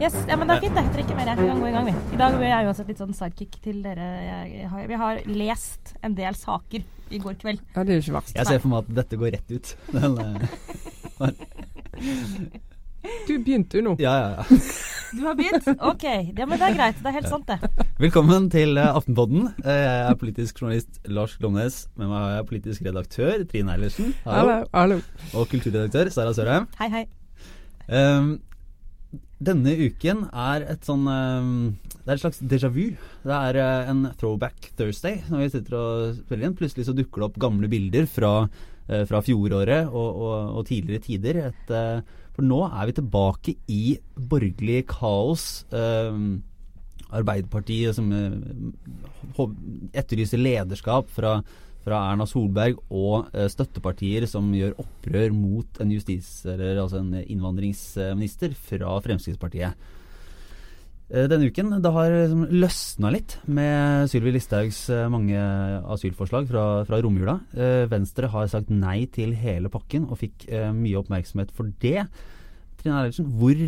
[0.00, 0.82] Yes, ja, men det er fint, det.
[0.84, 1.30] Jeg trekker mer.
[1.38, 1.94] Vi kan gå i gang, vi.
[2.14, 4.06] I dag er jeg uansett litt sånn sidekick til dere.
[4.52, 7.62] Jeg har, vi har lest en del saker i går kveld.
[7.74, 8.36] Ja, det er jo ikke verst.
[8.38, 9.66] Jeg ser for meg at dette går rett ut.
[9.96, 11.34] Den, eh,
[13.26, 13.96] Du begynte jo nå.
[14.02, 14.44] ja, ja, ja.
[15.14, 15.66] Du har begynt?
[15.80, 16.04] Ok.
[16.34, 16.96] Ja, men det er greit.
[17.02, 17.86] Det er helt sant, det.
[18.02, 19.46] Velkommen til eh, Aftenpodden.
[19.62, 21.76] Eh, Jeg er politisk journalist Lars Glomnes.
[22.00, 24.10] Med meg har jeg politisk redaktør Trine Eilertsen.
[24.26, 24.56] Hallo.
[24.74, 24.98] Hallo.
[25.38, 26.66] Og kulturredaktør Sara Sørheim.
[26.80, 27.04] Hei, hei.
[27.86, 28.34] Um,
[29.44, 31.48] denne uken er et sånn um,
[32.00, 32.86] Det er et slags déjà vu.
[33.26, 36.58] Det er uh, en throwback Thursday når vi sitter og spiller inn.
[36.58, 41.06] Plutselig så dukker det opp gamle bilder fra, uh, fra fjoråret og, og, og tidligere
[41.06, 41.42] tider.
[41.52, 43.84] Et, uh, for nå er vi tilbake i
[44.14, 45.64] borgerlig kaos.
[45.70, 46.42] Um,
[47.14, 49.44] Arbeiderpartiet som uh,
[49.94, 51.36] etterlyser lederskap fra,
[51.84, 57.20] fra Erna Solberg og uh, støttepartier som gjør opprør mot en justis- eller altså en
[57.22, 59.78] innvandringsminister fra Fremskrittspartiet.
[61.12, 65.36] Eh, Denne uken det har liksom løsna litt med Sylvi Listhaugs eh, mange
[65.92, 67.38] asylforslag fra, fra romjula.
[67.52, 72.06] Eh, Venstre har sagt nei til hele pakken og fikk mye oppmerksomhet for det.
[72.80, 73.60] Trine Eilertsen, hvor,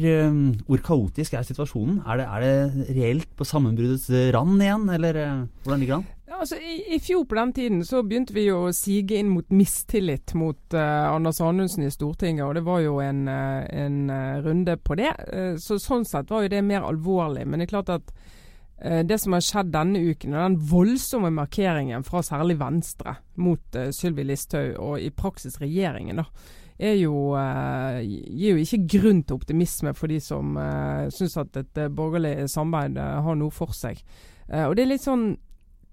[0.67, 2.03] hvor kaotisk er situasjonen?
[2.05, 5.21] Er det, er det reelt på sammenbruddets rand igjen, eller
[5.65, 6.16] hvordan ligger det an?
[6.27, 10.34] Altså, i, I fjor på den tiden så begynte vi å sige inn mot mistillit
[10.34, 14.74] mot uh, Anders Anundsen i Stortinget, og det var jo en, uh, en uh, runde
[14.82, 15.12] på det.
[15.62, 17.47] så Sånn sett var jo det mer alvorlig.
[17.47, 18.10] Men det er klart at
[18.77, 23.88] det som har skjedd denne uken, og den voldsomme markeringen fra særlig Venstre mot uh,
[23.94, 26.27] Sylvi Listhaug, og i praksis regjeringen, da,
[26.77, 27.32] er jo,
[28.04, 33.00] gir jo ikke grunn til optimisme for de som uh, syns at et borgerlig samarbeid
[33.24, 34.02] har noe for seg.
[34.50, 35.30] og det er litt sånn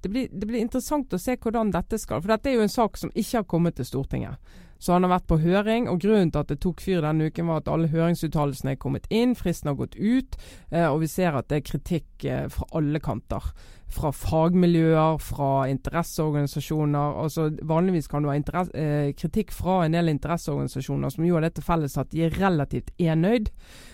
[0.04, 2.72] det blir, det blir, interessant å se hvordan dette skal For dette er jo en
[2.72, 4.54] sak som ikke har kommet til Stortinget.
[4.84, 7.48] Så han har vært på høring, og grunnen til at det tok fyr denne uken,
[7.48, 10.36] var at alle høringsuttalelsene er kommet inn, fristen har gått ut,
[10.74, 13.48] eh, og vi ser at det er kritikk eh, fra alle kanter.
[13.94, 17.16] Fra fagmiljøer, fra interesseorganisasjoner.
[17.24, 21.54] altså Vanligvis kan du ha eh, kritikk fra en del interesseorganisasjoner som jo har det
[21.56, 23.54] til felles at de er relativt enøyd.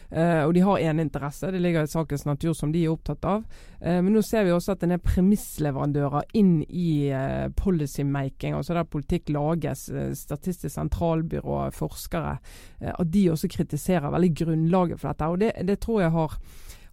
[0.09, 3.25] Uh, og de har én interesse, det ligger i sakens natur som de er opptatt
[3.29, 3.43] av.
[3.79, 8.75] Eh, men nå ser vi også at en er premissleverandører inn i eh, policymaking, altså
[8.75, 9.85] der politikk lages,
[10.17, 12.37] Statistisk sentralbyrå, forskere,
[12.81, 15.29] at de også kritiserer veldig grunnlaget for dette.
[15.29, 16.37] Og det, det tror jeg har,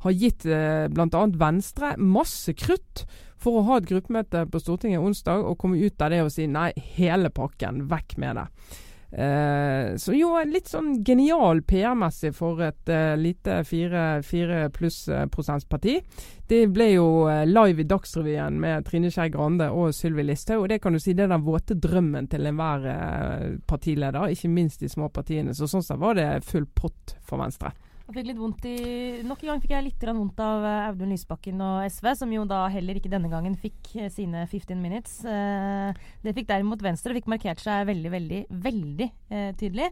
[0.04, 1.22] har gitt uh, bl.a.
[1.41, 3.06] Venstre masse krutt
[3.41, 6.48] for å ha et gruppemøte på Stortinget onsdag og komme ut av det og si
[6.50, 8.47] nei, hele pakken, vekk med det.
[9.12, 16.00] Uh, så jo, litt sånn genial PR-messig for et uh, lite fire pluss prosents parti.
[16.46, 17.06] Det ble jo
[17.46, 20.62] live i Dagsrevyen med Trine Skei Grande og Sylvi Listhaug.
[20.62, 22.86] Og det kan du si det er den våte drømmen til enhver
[23.66, 25.56] partileder, ikke minst de små partiene.
[25.58, 27.74] Så sånn sett var det full pott for Venstre.
[28.06, 28.76] Jeg fikk litt vondt i,
[29.26, 32.60] Nok en gang fikk jeg litt vondt av Audun Lysbakken og SV, som jo da
[32.70, 35.18] heller ikke denne gangen fikk sine 15 minutes.
[36.22, 39.08] Det fikk derimot Venstre, og fikk markert seg veldig, veldig, veldig
[39.58, 39.90] tydelig.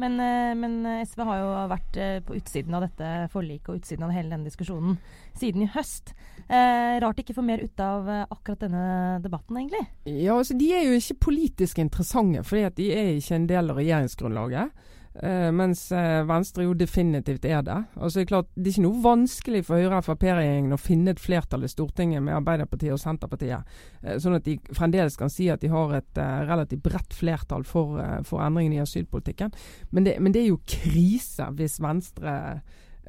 [0.00, 0.16] Men,
[0.56, 4.48] men, SV har jo vært på utsiden av dette forliket og utsiden av hele denne
[4.48, 4.96] diskusjonen
[5.36, 6.14] siden i høst.
[6.46, 8.86] Eh, rart ikke få mer ut av akkurat denne
[9.20, 9.82] debatten, egentlig.
[10.08, 13.82] Ja, altså De er jo ikke politisk interessante, fordi de er ikke en del av
[13.82, 14.88] regjeringsgrunnlaget.
[15.10, 17.78] Uh, mens uh, Venstre jo definitivt er det.
[17.96, 21.66] Altså, det, er klart, det er ikke noe vanskelig for Høyre-Frp-regjeringen å finne et flertall
[21.66, 23.72] i Stortinget med Arbeiderpartiet og Senterpartiet,
[24.04, 27.98] uh, sånn at de fremdeles kan si at de har et relativt bredt flertall for,
[28.28, 29.50] for endringene i asylpolitikken.
[29.90, 32.36] Men det, men det, er jo krise hvis Venstre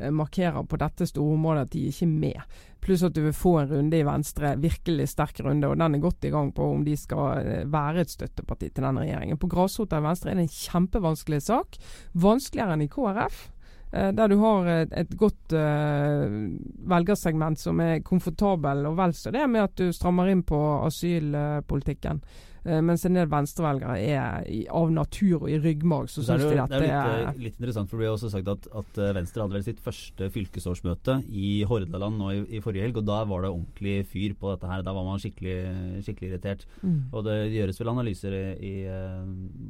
[0.09, 2.57] markerer på dette store området at de ikke er med.
[2.81, 6.03] Pluss at du vil få en runde i Venstre, virkelig sterk runde, og den er
[6.03, 9.39] godt i gang på om de skal være et støtteparti til denne regjeringen.
[9.41, 11.77] På grasrota i Venstre er det en kjempevanskelig sak.
[12.17, 13.49] Vanskeligere enn i KrF.
[13.91, 16.31] Der du har et, et godt uh,
[16.87, 22.23] velgersegment som er komfortabel, og vel så det med at du strammer inn på asylpolitikken.
[22.23, 26.51] Uh, mens en del venstrevelgere er i, av natur og i ryggmarg så syns de
[26.53, 29.41] dette er Det er litt, litt, interessant, for det ble også sagt at, at, Venstre
[29.41, 33.45] hadde vel sitt første fylkesårsmøte i Hordaland nå i, i, forrige helg, og da var
[33.45, 34.85] det ordentlig fyr på dette her.
[34.85, 35.57] Da var man skikkelig,
[36.05, 36.67] skikkelig irritert.
[36.85, 36.99] Mm.
[37.09, 38.75] Og det gjøres vel analyser i,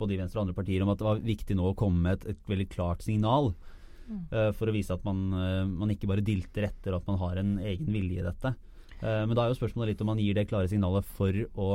[0.02, 2.20] både i Venstre og andre partier om at det var viktig nå å komme med
[2.20, 3.54] et, et veldig klart signal.
[4.32, 7.40] Uh, for å vise at man, uh, man, ikke bare dilter etter, at man har
[7.42, 8.54] en egen vilje i dette.
[9.02, 11.70] Uh, men da er jo spørsmålet litt om man gir det klare signalet for, å,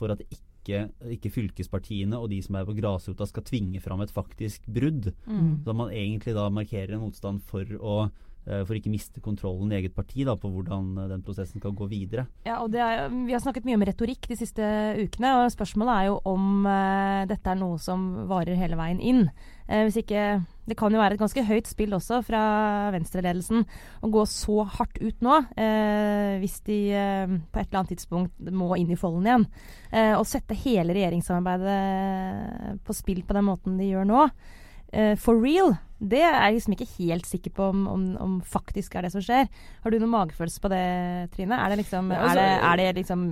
[0.00, 0.86] for at ikke,
[1.16, 5.12] ikke, fylkespartiene og de som er på grasrota skal tvinge fram et faktisk brudd.
[5.26, 5.60] Mm.
[5.64, 9.80] Så man egentlig da markerer en motstand for å eh, for ikke miste kontrollen i
[9.80, 12.26] eget parti da, på hvordan eh, den prosessen skal gå videre.
[12.48, 14.64] Ja, og er, Vi har snakket mye om retorikk de siste
[15.00, 15.36] ukene.
[15.40, 19.26] og Spørsmålet er jo om uh, dette er noe som varer hele veien inn.
[19.68, 22.42] Uh, hvis ikke, Det kan jo være et ganske høyt spill også fra
[22.94, 23.66] venstreledelsen
[24.06, 26.78] å gå så hardt ut nå, eh, hvis de
[27.50, 29.46] på et eller annet tidspunkt må inn i folden igjen.
[30.16, 34.28] og sette hele regjeringssamarbeidet på spill på den måten de gjør nå
[34.94, 38.94] uh, for real, det er jeg liksom ikke helt sikker på om, om, om, faktisk
[38.96, 39.50] er det som skjer.
[39.84, 40.84] Har du noen magefølelse på det,
[41.34, 41.58] Trine?
[41.60, 43.26] Er det liksom, altså, er det, er det liksom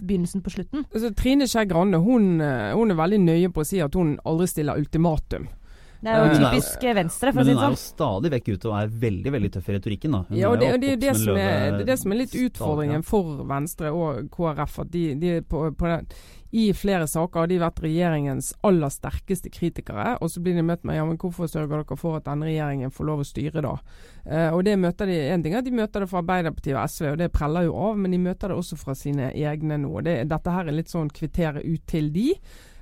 [0.00, 0.86] begynnelsen på slutten?
[0.88, 4.16] Altså, Trine Skei Grande hun, eh, hun, er veldig nøye på å si at hun
[4.24, 5.50] aldri stiller ultimatum.
[5.98, 7.58] Det er jo typisk er, Venstre, for å si det sånn.
[7.58, 10.14] Men hun er jo stadig vekk ute og er veldig veldig tøff i retorikken.
[10.14, 10.20] da.
[10.28, 12.36] Hun ja, og det, og det, det, som er, det, er det som er litt
[12.38, 14.76] utfordringen for Venstre og KrF.
[14.84, 16.06] at de, de på, på den,
[16.54, 20.14] I flere saker har de vært regjeringens aller sterkeste kritikere.
[20.22, 22.94] Og så blir de møtt med ja, men hvorfor sørger dere for at denne regjeringen
[22.94, 23.74] får lov å styre da?
[24.22, 26.94] Eh, og det møter de, en ting er at de møter det fra Arbeiderpartiet og
[26.94, 27.98] SV, og det preller jo av.
[27.98, 29.96] Men de møter det også fra sine egne nå.
[30.06, 32.30] Det, dette her er litt sånn kvittere ut til de.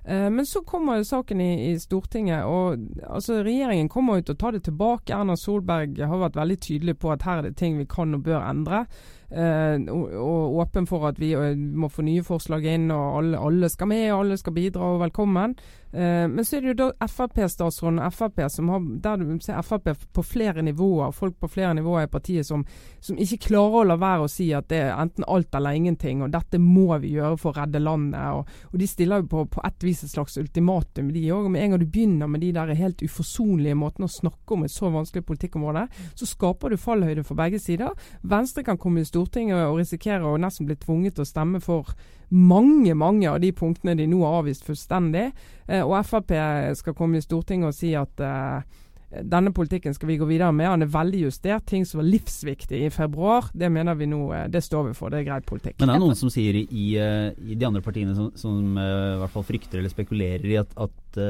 [0.06, 4.38] Eh, men så kommer saken i, i, Stortinget, og altså, regjeringen kommer jo til å
[4.38, 5.14] ta det tilbake.
[5.14, 8.22] Erna Solberg har vært veldig tydelig på at her er det ting vi kan og
[8.28, 8.84] bør endre.
[9.30, 13.70] Eh, og, åpen for at vi eh, må få nye forslag inn, og alle, alle
[13.72, 15.56] skal med og alle skal bidra og velkommen.
[15.96, 19.62] Eh, men så er det jo da Frp-statsråden og Frp som har der du ser
[19.64, 22.64] Frp på flere nivåer, folk på flere nivåer i partiet som,
[23.00, 26.22] som ikke klarer å la være å si at det er enten alt eller ingenting,
[26.22, 28.22] og dette må vi gjøre for å redde landet.
[28.36, 31.48] Og, og de stiller jo på, på et vis et slags ultimatum, de òg.
[31.50, 34.74] Med en gang du begynner med de der helt uforsonlige måtene å snakke om et
[34.74, 37.94] så vanskelig politikkområde, så skaper du fallhøyde for begge sider.
[38.26, 41.96] Venstre kan komme i Stortinget og risikerer å nesten bli tvunget til å stemme for
[42.28, 45.28] mange mange av de punktene de nå har avvist fullstendig.
[45.66, 46.34] Eh, og Frp
[46.78, 48.82] skal komme i Stortinget og si at eh,
[49.22, 50.68] denne politikken skal vi gå videre med.
[50.68, 51.68] Han er veldig justert.
[51.70, 55.14] Ting som var livsviktig i februar, det mener vi nå, eh, det står vi for.
[55.14, 55.78] Det er greit politikk.
[55.78, 59.22] Men det er noen som sier i, i de andre partiene som, som uh, i
[59.22, 61.22] hvert fall frykter eller spekulerer i at, at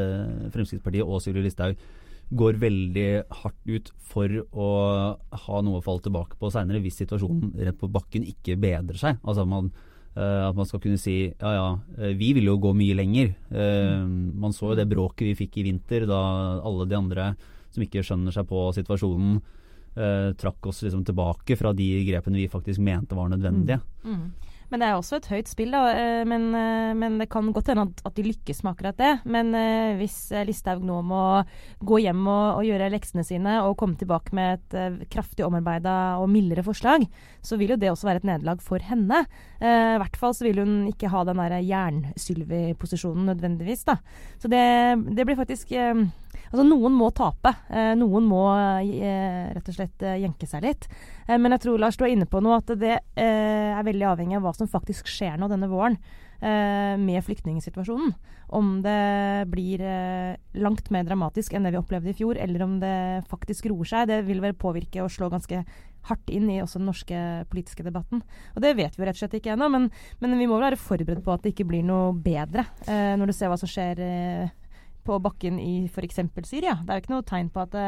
[0.55, 1.77] Fremskrittspartiet og Sylvi Listhaug
[2.31, 3.11] går veldig
[3.43, 4.71] hardt ut for å
[5.47, 9.21] ha noe å falle tilbake på seinere hvis situasjonen rett på bakken ikke bedrer seg.
[9.23, 9.71] Altså man
[10.17, 13.35] Uh, at man skal kunne si ja ja, uh, vi vil jo gå mye lenger.
[13.53, 14.09] Uh,
[14.41, 16.21] man så jo det bråket vi fikk i vinter da
[16.65, 17.27] alle de andre
[17.69, 19.43] som ikke skjønner seg på situasjonen,
[20.37, 23.79] trakk oss liksom tilbake fra de grepene vi faktisk mente var nødvendige.
[24.05, 24.13] Mm.
[24.13, 24.56] Mm.
[24.71, 25.83] Men det er også et høyt spill, da.
[25.95, 29.13] Eh, men, eh, men det kan godt hende at, de lykkes med akkurat det.
[29.29, 30.17] Men uh, hvis
[30.49, 31.21] Listhaug nå må
[31.85, 36.31] gå hjem og, og, gjøre leksene sine og komme tilbake med et kraftig omarbeida og
[36.33, 37.05] mildere forslag,
[37.45, 39.23] så vil jo det også være et nederlag for henne.
[39.61, 43.99] I hvert fall så vil hun ikke ha den der jern-Sylvi-posisjonen nødvendigvis, da.
[44.41, 44.65] Så det,
[45.13, 45.75] det blir faktisk
[46.53, 47.53] Altså, noen må tape.
[47.71, 50.87] Eh, noen må eh, rett og slett eh, jenke seg litt.
[51.27, 54.09] Eh, men jeg tror Lars, du er inne på noe at det eh, er veldig
[54.13, 55.99] avhengig av hva som faktisk skjer nå denne våren
[56.41, 58.15] eh, med flyktningsituasjonen.
[58.57, 59.81] Om det blir
[60.63, 64.07] langt mer dramatisk enn det vi opplevde i fjor, eller om det faktisk roer seg.
[64.13, 65.65] Det vil vel påvirke og slå ganske
[66.07, 68.23] hardt inn i også den norske politiske debatten.
[68.55, 69.89] Og Det vet vi jo rett og slett ikke ennå, men,
[70.23, 73.35] men, vi må vel være forberedt på at det ikke blir noe bedre når du
[73.35, 73.99] ser hva som skjer
[75.07, 76.21] på bakken i f.eks.
[76.45, 76.77] Syria.
[76.83, 77.87] Det er jo ikke noe tegn på at det,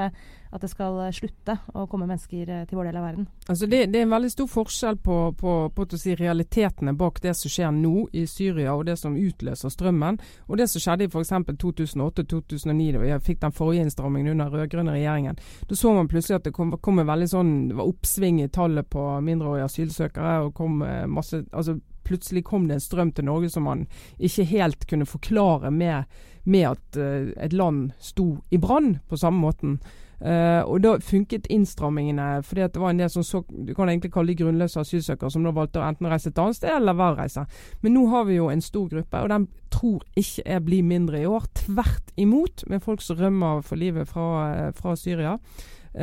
[0.48, 3.26] at det, skal slutte å komme mennesker eh, til vår del av verden.
[3.48, 7.34] Altså det, det er en veldig stor forskjell på, på, på si, realitetene bak det
[7.36, 11.12] som skjer nå i Syria, og det som utløser strømmen, og det som skjedde i
[11.12, 11.34] f.eks.
[11.58, 15.38] 2008-2009, da vi fikk den forrige innstrammingen under den rød-grønne regjeringen.
[15.68, 19.68] Da så man plutselig at det kom, kom veldig sånn, oppsving i tallet på mindreårige
[19.68, 20.38] asylsøkere.
[20.46, 23.86] og kom eh, masse, altså plutselig kom det en strøm til Norge som man
[24.18, 26.04] ikke helt kunne forklare med,
[26.48, 29.78] med at uh, et land sto i brann på samme måten.
[30.18, 34.10] Uh, og da funket innstrammingene, fordi det var en del som så Du kan egentlig
[34.10, 37.44] kalle de grunnløse asylsøkere, som da valgte å enten reise et annet sted eller værreise.
[37.44, 37.76] reise.
[37.82, 41.20] Men nå har vi jo en stor gruppe, og den tror ikke jeg blir mindre
[41.22, 41.46] i år.
[41.54, 44.28] Tvert imot, med folk som rømmer for livet fra,
[44.66, 45.38] uh, fra Syria.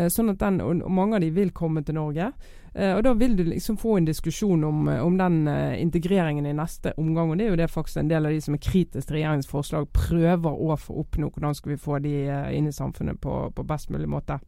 [0.09, 2.31] sånn at den, og mange av de vil komme til Norge.
[2.75, 6.45] Eh, og Da vil du liksom få en diskusjon om, eh, om den uh, integreringen
[6.45, 7.31] i neste omgang.
[7.31, 9.47] og Det er jo det faktisk en del av de som er kritiske til regjeringens
[9.47, 11.31] forslag, prøver å få oppnå.
[11.31, 12.13] Hvordan skal vi få de
[12.51, 14.39] inn i samfunnet på, på, best mulig måte.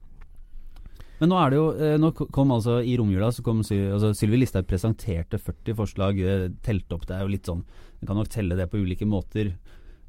[1.19, 4.67] Men nå er det jo, nå kom altså i romjula så kom altså Sylvi Listhaug
[4.69, 6.19] presenterte 40 forslag,
[6.62, 7.07] telte opp.
[7.07, 7.63] Det er jo litt sånn,
[8.01, 9.55] En kan nok telle det på ulike måter.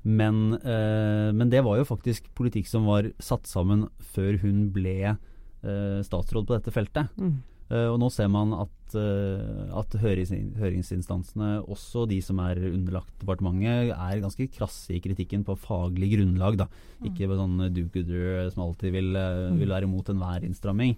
[0.02, 4.98] Men, eh, men, det var jo faktisk politikk som var satt sammen før hun ble
[5.04, 7.10] eh, statsråd på dette feltet.
[7.18, 7.40] Mm.
[7.68, 13.92] Uh, og nå ser man at, uh, at høringsinstansene, også de som er underlagt departementet,
[13.92, 16.56] er ganske krasse i kritikken på faglig grunnlag.
[16.62, 16.68] Da.
[16.98, 17.10] Mm.
[17.10, 20.96] Ikke sånn do-gooder som alltid vil, uh, vil være imot enhver innstramming.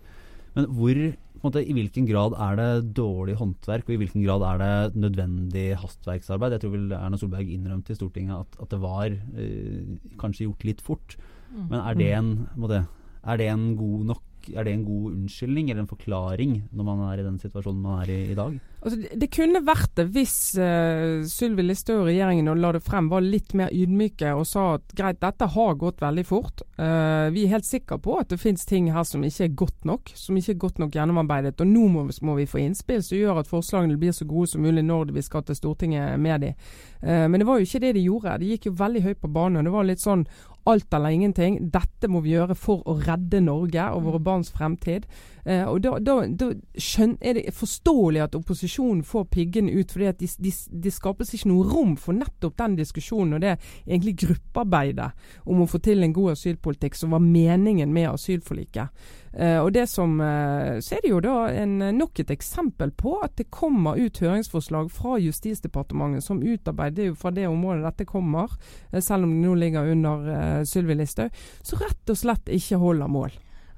[0.57, 0.99] Men hvor,
[1.41, 5.03] på måte, i hvilken grad er det dårlig håndverk, og i hvilken grad er det
[5.05, 6.57] nødvendig hastverksarbeid?
[6.57, 10.67] Jeg tror vel Erna Solberg innrømte i Stortinget at, at det var eh, kanskje gjort
[10.67, 11.15] litt fort.
[11.53, 11.69] Mm.
[11.71, 12.83] Men er det en, på en måte,
[13.21, 17.03] er det en god nok er det en god unnskyldning eller en forklaring når man
[17.11, 18.59] er i den situasjonen man er i i dag?
[18.81, 23.11] Altså, det, kunne vært det hvis uh, Sylvi Listhaug og regjeringen og la det frem
[23.13, 26.63] var litt mer ydmyke og sa at greit, dette har gått veldig fort.
[26.81, 29.85] Uh, vi er helt sikre på at det finnes ting her som ikke er godt
[29.89, 31.61] nok, som ikke er godt nok gjennomarbeidet.
[31.61, 34.65] Og nå må, må vi få innspill som gjør at forslagene blir så gode som
[34.65, 36.71] mulig når vi skal til Stortinget med dem.
[37.05, 38.39] Uh, men det var jo ikke det de gjorde.
[38.41, 39.69] De gikk jo veldig høyt på banen.
[39.69, 40.25] Det var litt sånn
[40.64, 41.59] alt eller ingenting.
[41.73, 45.07] Dette må vi gjøre for å redde Norge og våre barns fremtid.
[45.45, 50.11] Eh, og da, da, da skjøn, er det forståelig at opposisjonen får piggene ut, fordi
[50.11, 50.52] at de, de,
[50.85, 55.11] de skapes ikke noe rom for nettopp den diskusjonen og det egentlig gruppearbeidet
[55.49, 58.93] om å få til en god asylpolitikk, som var meningen med asylforliket.
[59.33, 63.23] Eh, og det som, eh, Så er det jo da en, nok et eksempel på
[63.23, 68.51] at det kommer ut høringsforslag fra Justisdepartementet som utarbeider jo fra det området dette kommer,
[68.93, 71.31] eh, selv om det nå ligger under eh, Sylvi Listhaug,
[71.63, 73.31] som rett og slett ikke holder mål.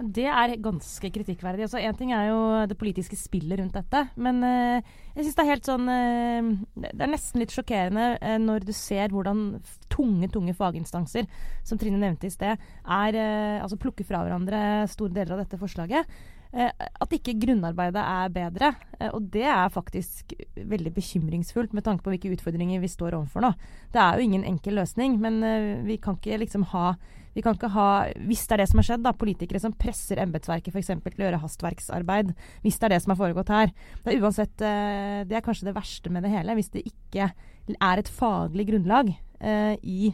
[0.02, 1.66] Det er ganske kritikkverdig.
[1.66, 4.80] Altså, en ting er jo det politiske spillet rundt dette, men uh,
[5.14, 8.72] jeg syns det er helt sånn uh, Det er nesten litt sjokkerende uh, når du
[8.74, 9.44] ser hvordan
[9.92, 11.28] tunge, tunge faginstanser,
[11.66, 16.08] som Trine nevnte i sted, er Altså plukker fra hverandre store deler av dette forslaget.
[16.52, 18.70] At ikke grunnarbeidet er bedre.
[19.12, 23.52] Og det er faktisk veldig bekymringsfullt med tanke på hvilke utfordringer vi står overfor nå.
[23.92, 25.40] Det er jo ingen enkel løsning, men
[25.86, 26.92] vi kan ikke liksom ha
[27.32, 27.88] vi kan ikke ha,
[28.28, 30.92] hvis det er det som har skjedd, da, politikere som presser embetsverket f.eks.
[30.92, 32.34] til å gjøre hastverksarbeid.
[32.64, 33.72] Hvis det er det som har foregått her.
[34.02, 36.58] Det er uansett, det er kanskje det verste med det hele.
[36.58, 37.30] Hvis det ikke
[37.72, 40.12] er et faglig grunnlag eh, i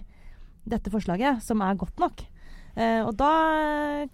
[0.69, 2.25] dette forslaget som er godt nok.
[2.79, 3.33] Eh, og da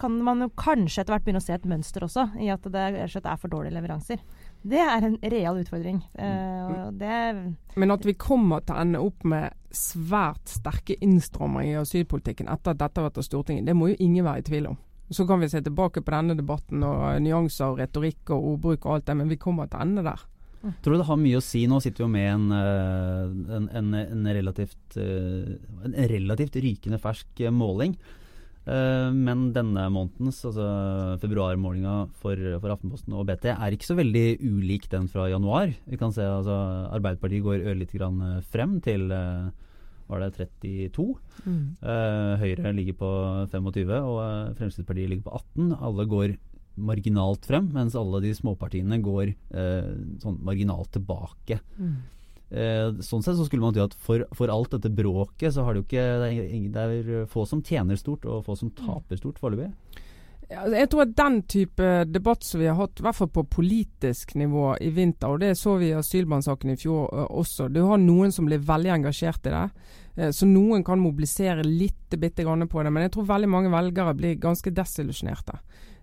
[0.01, 2.85] kan man jo kanskje etter hvert begynne å se et mønster også, i at det
[2.85, 4.23] er for dårlige leveranser.
[4.65, 6.01] Det er en real utfordring.
[6.17, 6.89] Uh,
[7.77, 12.75] Men at vi kommer til å ende opp med svært sterke innstramminger i asylpolitikken etter
[12.75, 14.79] at dette har vært av Stortinget, det må jo ingen være i tvil om.
[15.13, 18.95] Så kan vi se tilbake på denne debatten og nyanser og retorikk og ordbruk og
[18.97, 20.23] alt det, men vi kommer til ende der.
[20.81, 21.67] Tror du det har mye å si.
[21.69, 27.01] Nå sitter vi jo med en, eh, en, en, en relativt, eh, en relativt rykende
[27.03, 27.99] fersk måling.
[28.65, 30.67] Uh, men denne månedens, altså
[31.21, 35.75] februarmålinga for, for, Aftenposten og BT, er ikke så veldig ulik den fra januar.
[35.85, 36.57] Vi kan se altså
[36.95, 39.53] Arbeiderpartiet går ørlite grann frem til uh,
[40.09, 41.07] var det 32.
[41.45, 41.61] Mm.
[41.85, 43.13] Uh, Høyre ligger på
[43.53, 45.77] 25, og Fremskrittspartiet ligger på 18.
[45.85, 46.37] Alle går
[46.75, 49.29] marginalt frem, mens alle de småpartiene går
[50.19, 51.61] sånn marginalt tilbake.
[51.79, 51.93] Mm.
[52.55, 55.75] Eh, sånn sett så skulle man tro at for, for, alt dette bråket, så har
[55.75, 59.19] det jo ikke det er, det er få som tjener stort, og få som taper
[59.19, 59.73] stort foreløpig.
[60.55, 63.47] Altså, jeg tror at den type debatt som vi har hatt, i hvert fall på
[63.57, 67.81] politisk nivå i vinter, og det så vi i asylbarnsaken i fjor uh, også, du
[67.89, 69.67] har noen som blir veldig engasjert i det.
[70.31, 74.13] Så noen kan mobilisere litt bitte grann på det, men jeg tror veldig mange velgere
[74.15, 75.57] blir ganske desillusjonerte.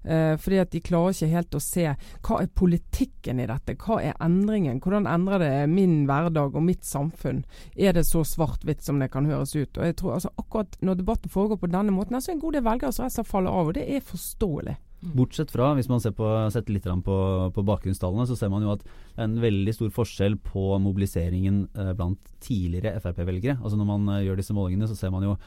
[0.03, 1.85] Eh, fordi at de klarer ikke helt å se
[2.25, 6.85] hva er politikken i dette, hva er endringen, hvordan endrer det min hverdag og mitt
[6.87, 7.43] samfunn?
[7.75, 9.77] Er det så svart-hvitt som det kan høres ut?
[9.77, 12.55] Og jeg tror altså Akkurat når debatten foregår på denne måten, så er en god
[12.57, 14.73] del velgere som rett faller av, og det er forståelig.
[15.01, 15.13] Mm.
[15.17, 17.15] Bortsett fra, hvis man ser på, setter litt på,
[17.55, 21.63] på bakgrunnstallene, så ser man jo at det er en veldig stor forskjell på mobiliseringen
[21.73, 23.57] eh, blant tidligere Frp-velgere.
[23.61, 25.37] Altså Når man eh, gjør disse målingene, så ser man jo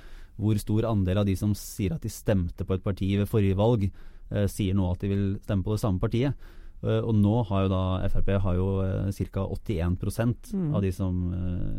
[0.42, 3.58] hvor stor andel av de som sier at de stemte på et parti ved forrige
[3.58, 3.86] valg,
[4.50, 6.34] sier nå at de vil stemme på det samme partiet.
[6.84, 9.44] Uh, og nå har jo da Frp har jo uh, ca.
[9.56, 9.94] 81
[10.52, 10.66] mm.
[10.76, 11.20] av de som,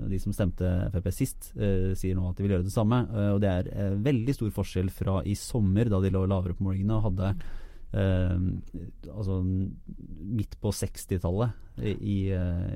[0.10, 3.04] de som, stemte Frp sist, sier nå at de vil gjøre det samme.
[3.36, 6.98] og det er veldig stor forskjell fra i sommer, da de lå lavere på målingene
[6.98, 7.36] og hadde
[7.96, 12.18] altså midt på 60-tallet i, i,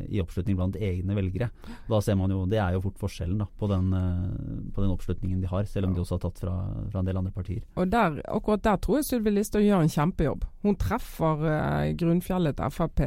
[0.10, 1.50] i, oppslutning blant egne velgere.
[1.90, 4.94] Da ser man jo, Det er jo fort forskjellen da, på, den, uh, på den
[4.94, 6.56] oppslutningen de har, selv om de også har tatt fra,
[6.92, 7.64] fra en del andre partier.
[7.80, 10.48] Og der, Akkurat der tror jeg Sylvi Listhaug gjør en kjempejobb.
[10.66, 13.04] Hun treffer eh, grunnfjellet Frp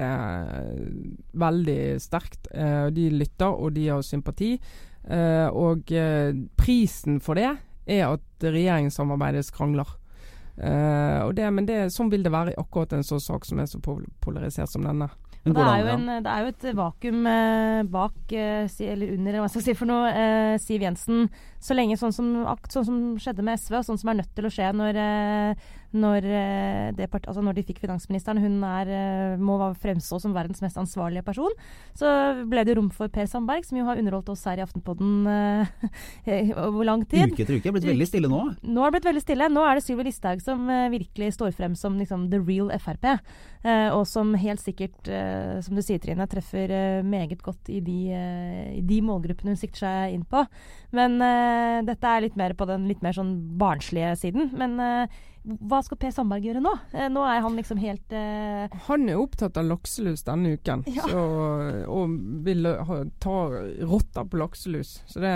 [1.39, 2.49] veldig sterkt.
[2.97, 4.57] de lytter, og de har sympati.
[5.53, 5.93] og
[6.57, 7.51] prisen for det
[7.87, 9.89] er at regjeringssamarbeidet skrangler.
[10.61, 13.71] Uh, det, men det, sånn vil det være i akkurat en sånn sak som er
[13.71, 15.09] så polarisert som denne.
[15.43, 19.11] Og det, er jo en, det er jo et vakuum eh, bak, eh, si, eller
[19.11, 21.25] under, eller hva skal jeg si for noe, eh, Siv Jensen.
[21.59, 22.29] Så lenge sånn som,
[22.71, 25.65] sånn som skjedde med SV, og sånn som er nødt til å skje når, eh,
[25.93, 30.63] når, eh, det altså når de fikk finansministeren, hun er, eh, må fremstå som verdens
[30.65, 31.53] mest ansvarlige person,
[31.95, 32.09] så
[32.49, 36.53] ble det rom for Per Sandberg, som jo har underholdt oss her i Aftenpodden eh,
[36.65, 37.33] over lang tid.
[37.33, 37.75] Uke etter uke.
[37.77, 38.43] Blitt veldig stille nå.
[38.63, 39.51] Nå har det blitt veldig stille.
[39.53, 43.05] Nå er det Sylvi Listhaug som virkelig står frem som liksom, the real Frp.
[43.95, 45.09] og som helt sikkert,
[45.63, 47.99] som du sier Trine, treffer meget godt i de,
[48.79, 50.45] i de målgruppene hun sikter seg inn på.
[50.97, 51.19] Men
[51.87, 54.51] dette er litt mer på den litt mer sånn barnslige siden.
[54.59, 54.79] Men
[55.43, 56.73] hva skal Per Sandberg gjøre nå?
[56.95, 58.71] Eh, nå er han liksom helt uh...
[58.87, 61.09] Han er opptatt av lakselus denne uken, Ja.
[61.11, 61.25] så,
[61.91, 62.15] og
[62.47, 63.39] vil ha, ta
[63.83, 65.01] rotta på lakselus.
[65.11, 65.35] Så det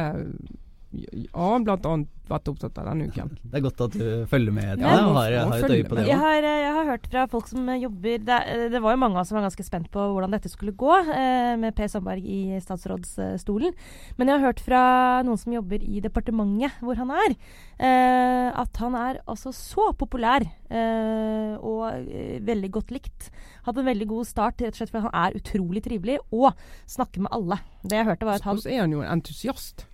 [1.34, 3.30] han blant annet vært opptatt av denne uken.
[3.50, 4.82] Det er godt at du følger med.
[4.82, 7.26] Ja, Ja, har, har et øye på det Jeg har, eh, jeg har hørt fra
[7.30, 9.90] folk som jobber det, eh, det var jo mange av oss som var ganske spent
[9.94, 13.76] på hvordan dette skulle gå eh, med Per Sandberg i statsrådsstolen.
[14.18, 14.82] Men jeg har hørt fra
[15.26, 17.36] noen som jobber i departementet hvor han er,
[17.78, 23.30] eh, at han er altså så populær eh, og eh, veldig godt likt.
[23.66, 26.50] Hatt en veldig god start rett og slett fordi han er utrolig trivelig og
[26.90, 27.62] snakker med alle.
[27.86, 29.86] Det jeg hørte var at han Og så er han jo en entusiast.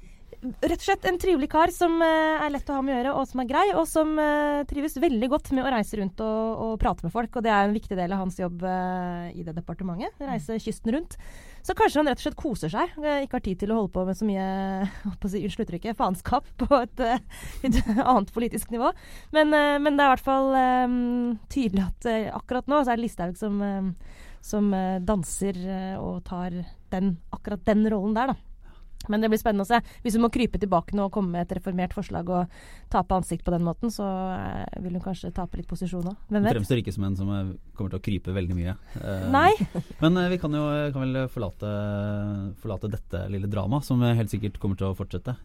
[0.43, 3.15] Rett og slett en trivelig kar som eh, er lett å ha med å gjøre,
[3.21, 6.63] og som er grei, og som eh, trives veldig godt med å reise rundt og,
[6.65, 7.39] og prate med folk.
[7.39, 10.19] Og det er en viktig del av hans jobb eh, i det departementet.
[10.27, 11.17] Reise kysten rundt.
[11.63, 12.97] Så kanskje han rett og slett koser seg.
[12.99, 14.47] ikke har tid til å holde på med så mye
[15.23, 17.07] på si, unnskyld uttrykket, faenskap på et,
[17.69, 18.91] et annet politisk nivå.
[19.37, 20.55] Men, men det er i hvert fall
[21.53, 23.63] tydelig at akkurat nå så er det Listhaug som,
[24.43, 24.73] som
[25.07, 25.61] danser
[26.03, 28.51] og tar den, akkurat den rollen der, da.
[29.11, 29.80] Men det blir spennende å se.
[30.04, 32.56] Hvis hun må krype tilbake nå og komme med et reformert forslag og
[32.92, 34.06] tape ansikt på den måten, så
[34.37, 36.18] eh, vil hun kanskje tape litt posisjon òg.
[36.28, 36.56] Hvem vet?
[36.59, 38.76] fremstår ikke som en som eh, kommer til å krype veldig mye.
[39.00, 39.52] Eh, Nei.
[40.02, 41.73] Men vi kan jo kan vel forlate,
[42.62, 45.37] forlate dette lille dramaet, som helt sikkert kommer til å fortsette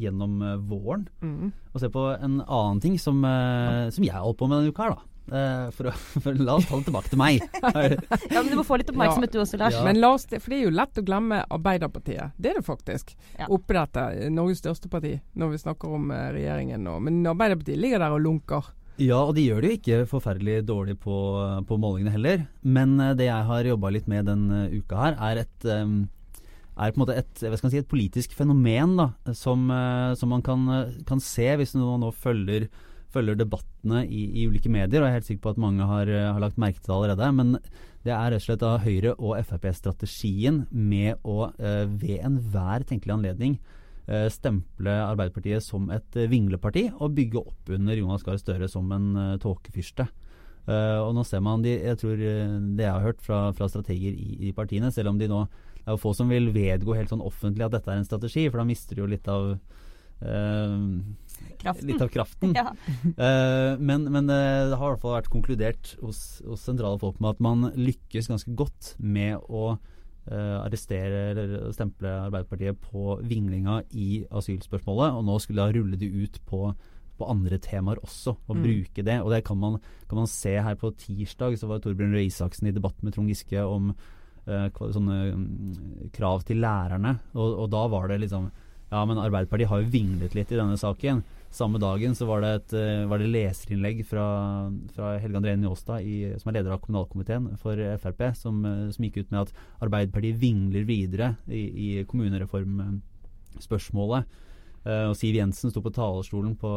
[0.00, 1.02] gjennom våren.
[1.20, 1.50] Mm.
[1.74, 4.96] Og se på en annen ting som, som jeg holdt på med denne uka her,
[4.96, 5.10] da.
[5.30, 5.92] Eh, for, å,
[6.24, 7.44] for la oss ta det tilbake til meg.
[8.30, 9.76] Ja, men Du må få litt oppmerksomhet du også, Lars.
[9.78, 9.84] Ja.
[9.86, 12.34] Men la oss, for det er jo lett å glemme Arbeiderpartiet.
[12.36, 13.14] Det er det faktisk.
[13.38, 13.48] Ja.
[13.52, 14.06] Oppi dette.
[14.34, 16.98] Norges største parti, når vi snakker om eh, regjeringen nå.
[17.06, 18.72] Men Arbeiderpartiet ligger der og lunker.
[19.00, 21.18] Ja, og de gjør det jo ikke forferdelig dårlig på,
[21.66, 22.46] på målingene heller.
[22.66, 26.00] Men eh, det jeg har jobba litt med denne uka her, er et eh,
[26.80, 30.68] er på en måte et, si, et politisk fenomen da, som, eh, som man kan,
[30.68, 32.68] eh, kan se hvis man nå følger,
[33.14, 35.00] følger debattene i, i ulike medier.
[35.00, 36.96] Og jeg er helt sikker på at mange har, eh, har lagt merke til det
[36.96, 37.30] allerede.
[37.36, 37.52] Men
[38.06, 43.16] det er rett og slett da Høyre og Frp-strategien med å eh, ved enhver tenkelig
[43.18, 43.58] anledning
[44.06, 49.38] eh, stemple Arbeiderpartiet som et vingleparti og bygge opp under Jonas Gahr Støre som en
[49.42, 50.08] tåkefyrste.
[50.68, 54.12] Uh, og nå ser man de, jeg tror det jeg har hørt fra, fra strateger
[54.12, 55.40] i, i partiene, selv om de nå
[55.80, 58.44] det er jo få som vil vedgå helt sånn offentlig at dette er en strategi,
[58.50, 59.54] for da mister de jo litt av
[61.60, 61.86] Kraften.
[61.90, 62.54] Litt av kraften.
[62.60, 62.70] Ja.
[62.72, 67.20] uh, men, men eh, det har i hvert fall vært konkludert hos, hos sentrale folk
[67.20, 69.78] med at man lykkes ganske godt med å
[70.30, 75.16] Uh, arrestere eller stemple Arbeiderpartiet på vinglinga i asylspørsmålet.
[75.16, 76.60] Og nå skulle da rulle det ut på,
[77.18, 78.60] på andre temaer også, og Mm.
[78.62, 79.16] bruke det.
[79.24, 81.56] Og det kan man, kan man se her på tirsdag.
[81.58, 83.90] Så var Torbjørn Røe Isaksen i debatt med Trond Giske om
[84.46, 85.48] uh, sånne um,
[86.12, 87.16] krav til lærerne.
[87.34, 88.50] Og, og da var det liksom
[88.90, 91.22] Ja, men Arbeiderpartiet har jo vinglet litt i denne saken.
[91.54, 94.26] Samme dagen så var det et eh, var det leserinnlegg fra,
[94.94, 99.04] fra Helge André Njåstad, i, som er leder av kommunalkomiteen for Frp, som, eh, som
[99.06, 104.22] gikk ut med at Arbeiderpartiet vingler videre i, i kommunereformspørsmålet.
[104.86, 106.70] Eh, og Siv Jensen sto på talerstolen på,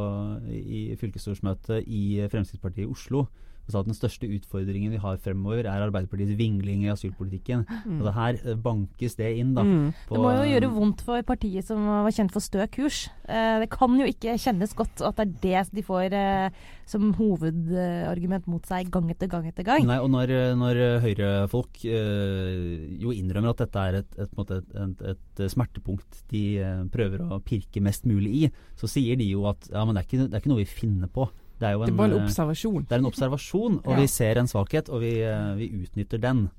[0.54, 3.20] i fylkesstorsmøtet i Fremskrittspartiet i Oslo
[3.64, 7.64] og sa at den største utfordringen vi har fremover, er Arbeiderpartiets vingling i asylpolitikken.
[7.96, 9.64] Og det her eh, bankes det inn, da.
[9.64, 9.90] Mm.
[10.10, 13.06] Det må jo eh, gjøre vondt for partiet som var kjent for stø kurs.
[13.24, 17.14] Eh, det kan jo ikke kjennes godt at det er det de får eh, som
[17.16, 19.86] hovedargument mot seg gang etter gang etter gang.
[19.88, 24.76] Nei, og når, når Høyre-folk eh, jo innrømmer at dette er et, et, et,
[25.14, 29.48] et, et smertepunkt de eh, prøver å pirke mest mulig i, så sier de jo
[29.52, 31.30] at ja, men det er ikke, det er ikke noe vi finner på.
[31.64, 32.86] Det er jo Det en, bare en eh, observasjon.
[32.90, 34.00] det er en observasjon, og Ja.
[34.02, 36.50] vi ser en svakhet, og vi, eh, vi utnytter den.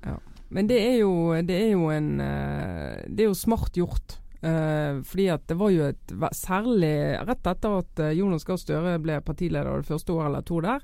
[0.49, 1.11] Men det er jo,
[1.45, 4.19] det er jo en eh, Det er jo smart gjort.
[4.45, 9.79] Fordi at det var jo et Særlig rett etter at Jonas Gahr Støre ble partileder
[9.81, 10.83] det første året eller to der,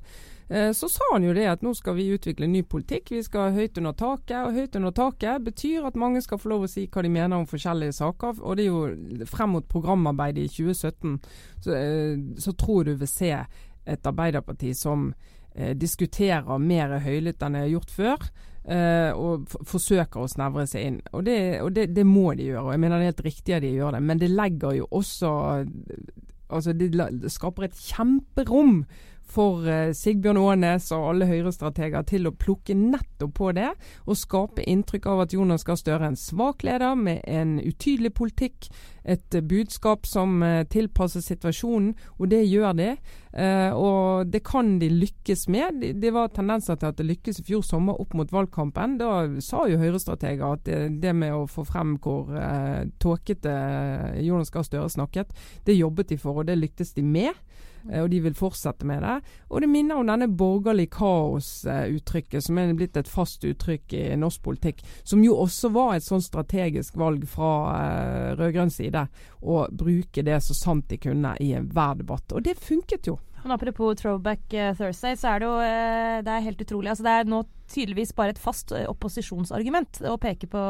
[0.73, 3.11] så sa han jo det at nå skal vi utvikle ny politikk.
[3.13, 4.47] Vi skal høyt under taket.
[4.47, 7.37] Og høyt under taket betyr at mange skal få lov å si hva de mener
[7.37, 8.41] om forskjellige saker.
[8.41, 11.19] Og det er jo frem mot programarbeidet i 2017
[11.61, 11.77] så,
[12.41, 13.31] så tror du vil se
[13.85, 15.11] et Arbeiderparti som
[15.55, 18.31] eh, diskuterer mer høylytt enn det har gjort før.
[18.61, 20.99] Eh, og forsøker å snevre seg inn.
[21.15, 22.67] Og, det, og det, det, må de gjøre.
[22.67, 24.89] og jeg mener Det er helt riktig at de gjør det, men det legger jo
[24.91, 25.31] også
[26.51, 28.83] altså Det, det skaper et kjemperom
[29.31, 33.69] for uh, Sigbjørn Aanes og alle Høyre-strateger til å plukke nettopp på det,
[34.05, 38.13] og skape inntrykk av at Jonas Gahr Støre er en svak leder med en utydelig
[38.17, 38.69] politikk,
[39.01, 42.93] et uh, budskap som uh, tilpasser situasjonen, og det gjør de.
[43.31, 45.79] og det kan de lykkes med.
[46.01, 48.97] Det, var tendenser til at det lykkes i fjor sommer opp mot valgkampen.
[48.99, 52.27] Da sa jo Høyre-strateger at det, med å få frem hvor
[52.99, 53.53] tåkete
[54.19, 55.31] Jonas Gahr Støre snakket,
[55.63, 57.31] det jobbet de for, og det lyktes de med.
[57.89, 59.17] Eh, og de vil fortsette med det.
[59.49, 64.43] Og det minner om denne borgerlig kaos-uttrykket, som er blitt et fast uttrykk i norsk
[64.45, 64.83] politikk.
[65.03, 69.07] Som jo også var et sånn strategisk valg fra uh, rød-grønn side.
[69.41, 72.31] Å bruke det så sant de kunne i enhver debatt.
[72.35, 73.17] Og det funket jo.
[73.41, 76.91] Men Apropos Throwback uh, Thursday, så er det jo uh, det er helt utrolig.
[76.93, 80.63] Altså, det er nå tydeligvis bare et fast opposisjonsargument å peke på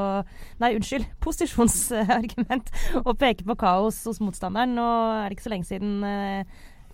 [0.62, 1.08] Nei, unnskyld.
[1.26, 2.70] Posisjonsargument
[3.02, 4.78] å peke på kaos hos motstanderen.
[4.78, 6.06] Nå er det ikke så lenge siden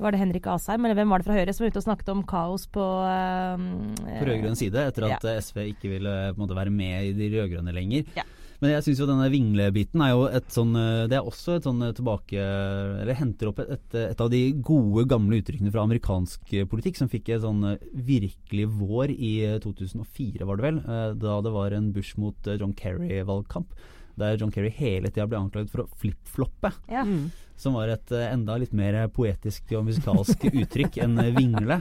[0.01, 2.11] var det Henrik Asheim, eller hvem var det fra Høyre som var ute og snakket
[2.13, 3.67] om kaos på uh,
[4.07, 5.37] På rød-grønn side, etter at ja.
[5.41, 8.09] SV ikke ville måte, være med i de rød-grønne lenger.
[8.17, 8.25] Ja.
[8.57, 11.83] Men jeg syns jo denne vinglebiten er jo et sånn Det er også et sånn
[11.93, 16.97] tilbake Eller henter opp et, et, et, av de gode, gamle uttrykkene fra amerikansk politikk
[16.97, 20.81] som fikk en sånn virkelig vår i 2004, var det vel.
[21.21, 23.77] Da det var en Bush mot John Kerry-valgkamp.
[24.17, 26.73] Der John Kerry hele tida ble anklaget for å flip-floppe.
[26.89, 27.05] Ja.
[27.05, 31.79] Mm som var et eh, enda litt mer poetisk og musikalsk uttrykk enn eh, vingle.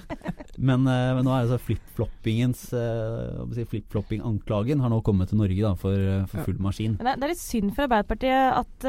[0.56, 5.74] Men, eh, men, nå er altså flip-floppingens si, Flip-flopping-anklagen har nå kommet til Norge da,
[5.78, 6.96] for, for full maskin.
[6.96, 8.86] Det er litt synd for Arbeiderpartiet at,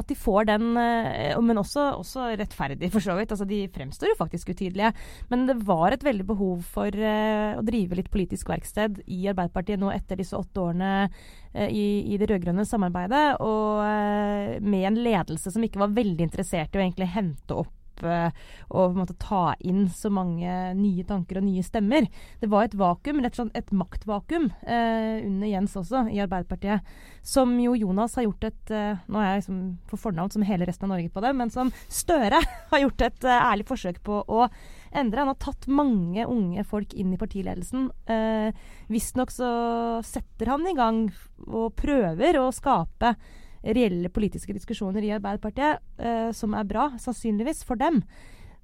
[0.00, 3.34] at de får den, men også, også, rettferdig for så vidt.
[3.34, 4.92] Altså, de fremstår jo faktisk utydelige.
[5.30, 9.92] Men det var et veldig behov for å drive litt politisk verksted i Arbeiderpartiet nå
[9.94, 10.92] etter disse åtte årene
[11.50, 16.74] i, i det rød-grønne samarbeidet, og med en ledelse som ikke var veldig veldig interessert
[16.74, 18.32] i å egentlig hente opp eh,
[18.70, 22.06] og ta inn så mange nye tanker og nye stemmer.
[22.40, 26.86] Det var et vakuum, rett og slett et maktvakuum, eh, under Jens også, i Arbeiderpartiet.
[27.22, 30.68] Som jo Jonas har gjort et eh, Nå er jeg liksom for fornavn som hele
[30.68, 32.40] resten av Norge på det, men som Støre
[32.72, 34.46] har gjort et eh, ærlig forsøk på å
[34.90, 35.22] endre.
[35.22, 37.90] Han har tatt mange unge folk inn i partiledelsen.
[38.10, 38.56] Eh,
[38.90, 39.50] Visstnok så
[40.06, 41.04] setter han i gang
[41.46, 43.14] og prøver å skape
[43.64, 48.02] reelle politiske diskusjoner i Arbeiderpartiet, eh, som er bra, sannsynligvis, for dem.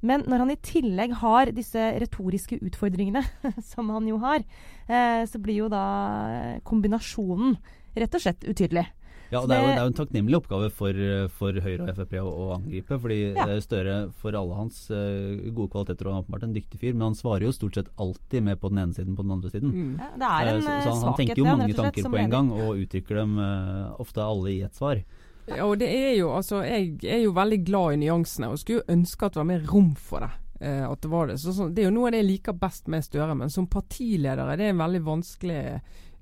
[0.07, 3.23] Men når han i tillegg har disse retoriske utfordringene,
[3.73, 4.45] som han jo har,
[4.89, 7.57] eh, så blir jo da kombinasjonen
[7.97, 8.87] rett og slett utydelig.
[9.33, 10.99] Ja, det er, jo, det er jo en takknemlig oppgave for,
[11.35, 12.99] for Høyre og Frp å, å angripe.
[13.03, 13.47] fordi ja.
[13.49, 17.19] Eh, Støre, for alle hans uh, gode kvaliteter, og åpenbart en dyktig fyr, men han
[17.19, 19.75] svarer jo stort sett alltid med på den ene siden på den andre siden.
[19.75, 19.93] Mm.
[19.99, 22.35] Ja, det er en uh, så, så han, han, tenker jo mange tanker på en
[22.37, 25.03] gang, og uttrykker dem uh, ofte alle i ett svar.
[25.47, 28.83] Ja, og det er jo, altså, Jeg er jo veldig glad i nyansene, og skulle
[28.83, 30.33] jo ønske at det var mer rom for det.
[30.63, 31.39] Uh, at Det var det.
[31.43, 33.69] Så, så, det er jo noe av det jeg liker best med Støre, men som
[33.71, 35.63] partileder er det en veldig vanskelig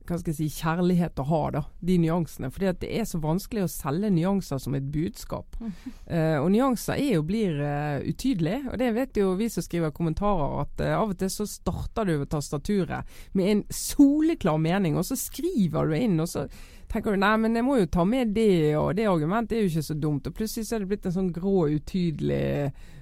[0.04, 2.50] hva skal jeg si, kjærlighet å ha, da, de nyansene.
[2.52, 5.56] Fordi det er så vanskelig å selge nyanser som et budskap.
[5.60, 9.94] Uh, og nyanser er jo blir uh, utydelig, og det vet jo vi som skriver
[9.96, 14.98] kommentarer, at uh, av og til så starter du ved tastaturet med en soleklar mening,
[15.00, 16.46] og så skriver du inn, og så
[16.92, 19.72] tenker du nei, men jeg må jo ta med det, og det argumentet er jo
[19.72, 20.28] ikke så dumt.
[20.28, 22.94] Og plutselig så er det blitt en sånn grå, utydelig Eh,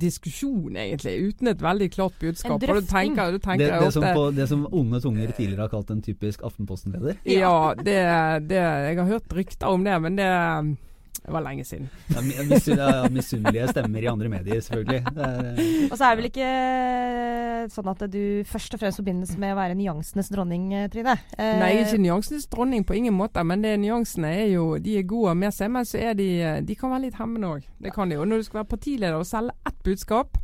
[0.00, 2.56] diskusjon, egentlig, uten et veldig klart budskap.
[2.56, 3.16] En drøfting.
[3.16, 7.20] det, det, som på, det, som onde tunger tidligere har kalt en typisk Aftenposten-leder?
[7.28, 7.98] Ja, det,
[8.48, 10.30] det, jeg har hørt rykter om det, men det
[11.22, 11.88] det var lenge siden.
[12.12, 15.00] Ja, Misunnelige stemmer i andre medier, selvfølgelig.
[15.16, 19.32] Er, og så er det vel ikke eh, sånn at du først og fremst forbindes
[19.40, 21.16] med å være nyansenes dronning, eh, Trine?
[21.38, 25.08] Eh, Nei, ikke nyansenes dronning på ingen måte, men det, nyansene er jo de er
[25.08, 25.72] gode med seg.
[25.72, 26.28] Men så er de,
[26.66, 27.68] de kan være litt hemmende òg.
[27.80, 28.20] Det kan de.
[28.20, 28.28] jo.
[28.28, 30.40] når du skal være partileder og selge ett budskap,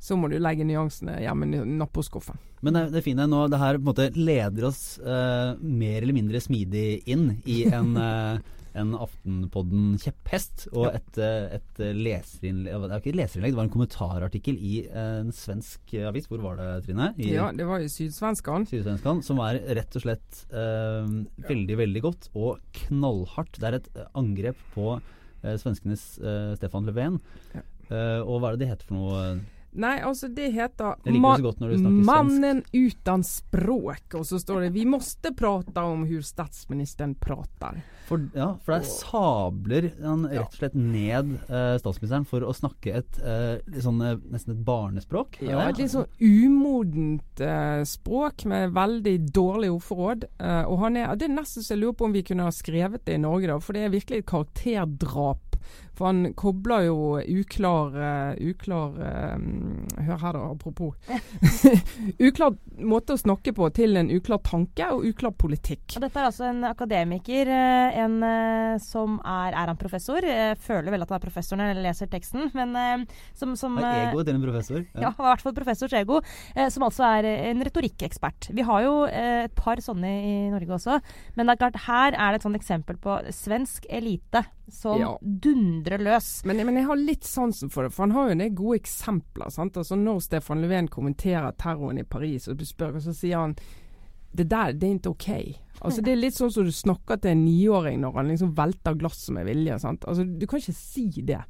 [0.00, 2.40] så må du legge nyansene hjemme i nattbordskuffen.
[2.64, 6.16] Men det, det fine nå, det her på en måte leder oss uh, mer eller
[6.16, 8.40] mindre smidig inn i en uh,
[8.78, 13.74] en Aftenpodden-kjepphest og et, eh, et leserinnlegg Det var ikke et leserinnlegg, det var en
[13.74, 16.28] kommentarartikkel i en svensk avis.
[16.30, 17.10] Hvor var det, Trine?
[17.18, 18.66] I, ja, det var i Sydsvenskan.
[18.70, 19.22] Sydsvenskan.
[19.26, 21.14] Som er rett og slett eh,
[21.48, 23.58] veldig, veldig godt og knallhardt.
[23.60, 27.20] Det er et angrep på eh, svenskenes eh, Stefan Löfven.
[27.54, 27.64] Ja.
[27.90, 29.24] Eh, og hva er det det heter for noe?
[29.72, 32.06] Nei, altså det heter svensk.
[32.06, 34.16] Mannen uten språk.
[34.18, 37.78] Og så står det Vi måste prata om hur statsministeren prater.
[38.08, 42.96] For, ja, for der sabler han rett og slett ned eh, statsministeren for å snakke
[42.98, 45.38] et eh, sånn, eh, nesten et barnespråk.
[45.46, 50.26] Ja, et litt sånn umodent eh, språk med veldig dårlig ordforråd.
[50.42, 52.54] Eh, og han er, det er nesten så jeg lurer på om vi kunne ha
[52.54, 53.60] skrevet det i Norge, da.
[53.62, 55.49] For det er virkelig et karakterdrap.
[55.98, 59.34] For han kobler jo uklar uh, Uklar uh,
[60.06, 60.94] Hør her, da, apropos.
[62.28, 65.96] uklar måte å snakke på til en uklar tanke og uklar politikk.
[65.98, 67.50] Og dette er altså en akademiker.
[67.52, 68.16] eh, En
[68.80, 70.24] som er Er han professor?
[70.24, 73.88] Jeg føler vel at han er professor når jeg leser teksten, men som, som er
[73.90, 74.84] Ego egoet til en professor.
[74.94, 76.20] Ja, han var i hvert fall professors ego,
[76.72, 78.50] som altså er en retorikkekspert.
[78.56, 81.00] Vi har jo et par sånne i Norge også,
[81.36, 85.14] men det er klart, her er det et sånt eksempel på svensk elite som Ja.
[85.50, 86.30] Dundrer løs.
[86.48, 89.50] Men, men jeg har litt sansen for det, for han har jo en gode eksempler.
[89.50, 93.56] Altså Når Stefan Löfven kommenterer terroren i Paris, og spør, så sier han
[94.30, 95.30] det der, det er ikke ok.
[95.80, 98.98] Altså Det er litt sånn som du snakker til en niåring når han liksom velter
[99.00, 99.80] glasset med vilje.
[99.98, 101.40] Altså Du kan ikke si det.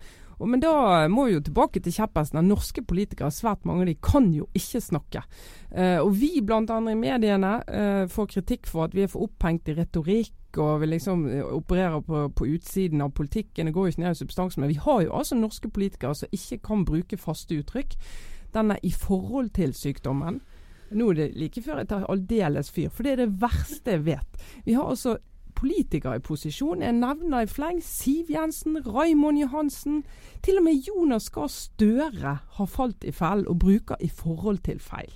[0.41, 2.41] Og, men da må vi jo tilbake til kjepphesten.
[2.49, 5.25] Norske politikere, svært mange av de, kan jo ikke snakke.
[5.71, 6.65] Uh, og vi bl.a.
[6.65, 10.87] i mediene uh, får kritikk for at vi er for opphengt i retorikk og vi
[10.87, 13.67] liksom eh, opererer på, på utsiden av politikken.
[13.67, 14.65] Det går jo ikke ned i substansen.
[14.65, 17.95] Men vi har jo altså norske politikere som ikke kan bruke faste uttrykk.
[18.55, 20.41] Denne i forhold til sykdommen.
[20.91, 24.07] Nå er det like før jeg tar aldeles fyr, for det er det verste jeg
[24.09, 24.41] vet.
[24.67, 25.21] Vi har altså
[25.61, 26.83] politikere i posisjon.
[26.83, 30.03] Jeg nevner i fleng Siv Jensen, Raymond Johansen.
[30.43, 34.81] Til og med Jonas Gahr Støre har falt i fellen og bruker i forhold til
[34.81, 35.13] feil.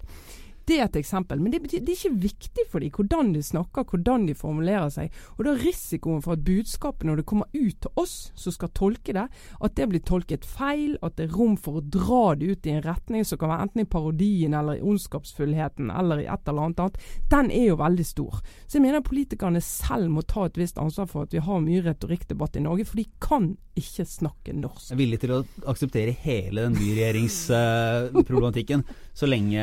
[0.64, 3.42] Det er et eksempel, men det, betyr, det er ikke viktig for dem hvordan de
[3.44, 5.12] snakker, hvordan de formulerer seg.
[5.37, 8.72] Og da er risikoen for at budskapet når det kommer ut til oss som skal
[8.77, 9.27] tolke det,
[9.61, 12.77] at det blir tolket feil, at det er rom for å dra det ut i
[12.77, 16.68] en retning som kan være enten i parodien eller i ondskapsfullheten eller i et eller
[16.68, 16.98] annet annet,
[17.31, 18.40] den er jo veldig stor.
[18.66, 21.85] Så jeg mener politikerne selv må ta et visst ansvar for at vi har mye
[21.85, 23.44] retorikkdebatt i Norge, for de kan
[23.79, 24.90] ikke snakke norsk.
[24.90, 28.81] Jeg er villig til å akseptere hele den byregjeringsproblematikken
[29.14, 29.62] så lenge,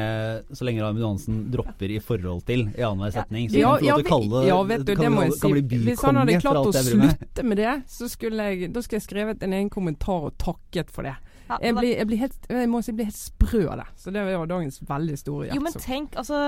[0.55, 3.49] så lenge Raymond Johansen dropper i forhold til i annenhver setning.
[3.51, 5.61] Så Ja, kan ja, kalle ja, vet du, kan, det må jeg bli- kan bli
[5.67, 5.77] si.
[5.89, 9.43] Hvis han hadde klart å slutte med det, så skulle jeg, da skulle jeg skrevet
[9.43, 11.15] en egen kommentar og takket for det.
[11.51, 13.87] Ja, Jeg blir, jeg blir, helt, jeg må si, jeg blir helt sprø av det.
[13.99, 16.39] Så det var dagens veldig store Jo, men tenk, altså,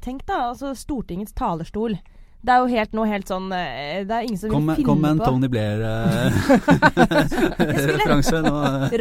[0.00, 1.98] tenk da, altså Stortingets talerstol.
[2.44, 4.76] Det er jo helt noe helt sånn eh, Det er ingen som Kom, vil finne
[4.76, 8.52] finne kom med en på Tony Blair-referanse nå.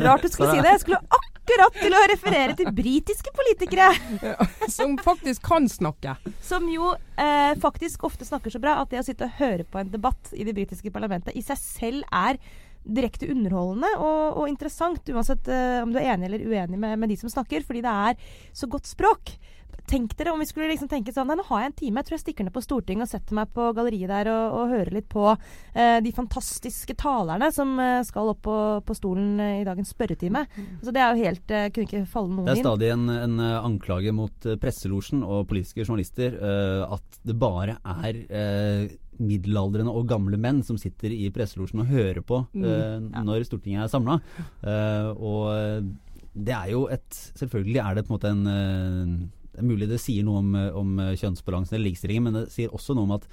[0.04, 0.72] Rart du skulle si det.
[0.78, 3.90] Jeg skulle akkurat til å referere til britiske politikere.
[4.78, 6.16] Som faktisk kan snakke.
[6.44, 9.82] Som jo eh, faktisk ofte snakker så bra at det å sitte og høre på
[9.82, 12.40] en debatt i det britiske parlamentet i seg selv er
[12.84, 17.14] direkte underholdende og, og interessant, uansett eh, om du er enig eller uenig med, med
[17.14, 19.36] de som snakker, fordi det er så godt språk.
[19.90, 22.00] Tenk dere om vi skulle liksom tenke sånn Nei, nå har jeg en time.
[22.00, 24.72] Jeg tror jeg stikker ned på Stortinget og setter meg på galleriet der og, og
[24.72, 28.56] hører litt på eh, de fantastiske talerne som eh, skal opp på,
[28.88, 30.46] på stolen eh, i dagens spørretime.
[30.82, 32.52] Så det er jo helt eh, Kunne ikke falle noen inn.
[32.54, 37.20] Det er stadig en, en eh, anklage mot eh, presselosjen og politiske journalister eh, at
[37.28, 38.88] det bare er eh,
[39.20, 43.92] middelaldrende og gamle menn som sitter i presselosjen og hører på eh, når Stortinget er
[43.92, 44.18] samla.
[45.14, 45.94] og
[46.34, 50.02] det er jo et Selvfølgelig er det på en måte en Det er mulig det
[50.02, 53.16] sier noe om, eh, om eh, kjønnsbalansen eller likestillingen, men det sier også noe om
[53.20, 53.28] at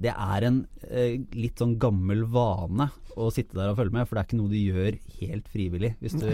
[0.00, 2.88] det er en eh, litt sånn gammel vane
[3.20, 5.90] å sitte der og følge med, for det er ikke noe du gjør helt frivillig
[6.00, 6.28] hvis du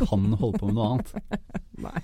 [0.00, 1.12] kan holde på med noe annet.
[1.84, 2.00] Nei.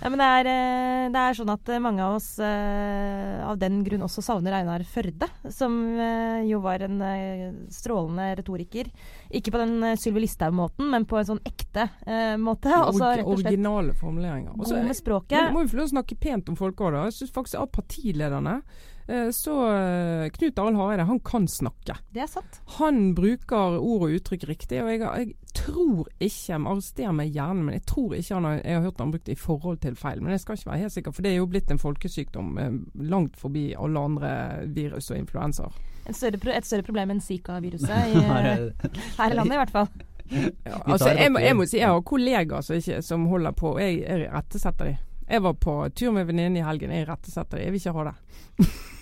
[0.00, 3.58] Ja, men det er, eh, det er sånn at eh, mange av oss eh, av
[3.60, 8.90] den grunn også savner Einar Førde, som eh, jo var en eh, strålende retoriker.
[9.30, 12.72] Ikke på den Sylvi Listhaug-måten, men på en sånn ekte eh, måte.
[12.74, 14.56] Også, rett og slett originale formuleringer.
[14.58, 15.52] Også, god med Men språket.
[15.54, 17.06] må jo få lov å snakke pent om folk òg, da.
[17.08, 18.58] Jeg syns faktisk av partilederne
[19.34, 21.96] så eh, Knut Arild Hareide, han kan snakke.
[22.14, 22.60] Det er sant.
[22.78, 27.78] Han bruker ord og uttrykk riktig, og jeg, jeg tror ikke Arrester meg hjernen, men
[27.78, 30.22] jeg tror ikke han har, jeg har hørt han brukt det i forhold til feil.
[30.22, 32.76] Men jeg skal ikke være helt sikker, for det er jo blitt en folkesykdom eh,
[33.10, 34.32] langt forbi alle andre
[34.76, 35.80] virus og influensaer.
[36.08, 38.14] Et større pro et større problem enn Zika-viruset eh,
[39.18, 39.90] her i landet, i hvert fall.
[40.30, 43.82] Ja, altså, jeg, jeg må si jeg har kollegaer som, ikke, som holder på, og
[43.82, 45.06] jeg, jeg rettesetter dem.
[45.30, 47.68] Jeg var på tur med venninne i helgen, jeg rettesetter dem.
[47.68, 48.16] Jeg vil ikke ha det.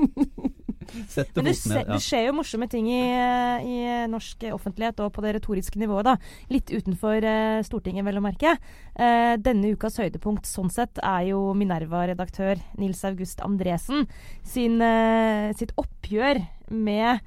[0.90, 1.90] Men det det, foten skje, ned.
[1.92, 3.02] det skjer jo morsomme ting i,
[3.62, 3.76] i
[4.10, 6.16] norsk offentlighet og på det retoriske nivået, da.
[6.50, 8.56] Litt utenfor eh, Stortinget, vel å merke.
[8.94, 14.08] Eh, denne ukas høydepunkt sånn sett er jo Minerva-redaktør Nils August Andresen
[14.46, 16.42] sin, eh, sitt oppgjør
[16.74, 17.20] med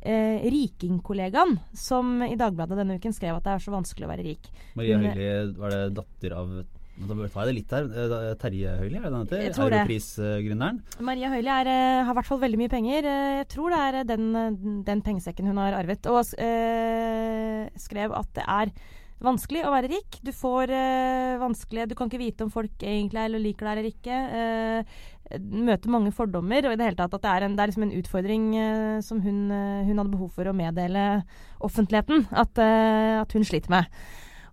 [0.00, 4.26] eh, rikingkollegaen, som i Dagbladet denne uken skrev at det er så vanskelig å være
[4.26, 4.52] rik.
[4.78, 6.60] Maria Høili var det datter av
[7.00, 7.86] Da tar jeg det litt her.
[7.88, 9.64] Eh, Terje Høili, er det den heter?
[9.64, 10.80] Europris-gründeren.
[11.00, 13.08] Maria Høili eh, har i hvert fall veldig mye penger.
[13.08, 14.58] Eh, Jeg tror det er eh, den, eh,
[14.88, 16.06] den pengesekken hun har arvet.
[16.12, 18.72] Og øh, skrev at det er
[19.20, 20.20] vanskelig å være rik.
[20.24, 23.78] Du får øh, vanskelige Du kan ikke vite om folk egentlig er eller liker deg
[23.78, 24.20] eller ikke.
[24.40, 26.66] Eh, møter mange fordommer.
[26.68, 28.96] Og i det hele tatt at det er, en, det er liksom en utfordring øh,
[29.06, 31.04] som hun, eh, hun hadde behov for å meddele
[31.64, 33.88] offentligheten at, eh, at hun sliter med.